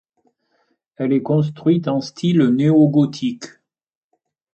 Elle 0.95 1.13
est 1.13 1.21
construite 1.21 1.87
en 1.87 2.01
style 2.01 2.43
néogothique. 2.47 3.43